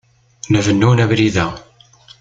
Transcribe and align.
La 0.51 0.61
bennun 0.65 0.97
abrid-a. 1.03 1.47